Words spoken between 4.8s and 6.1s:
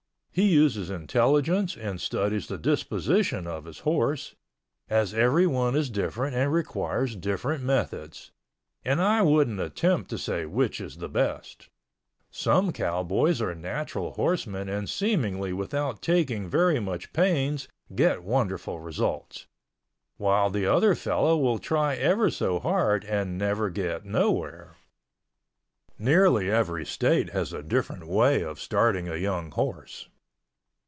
as every one is